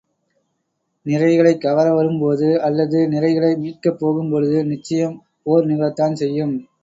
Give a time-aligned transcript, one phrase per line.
[1.05, 6.55] நிறைகளைக் கவர வரும்போது அல்லது நிரைகளை மீட்கப் போகும்பொழுது நிச்சயம் போர் நிகழத்தான் செய்யும்.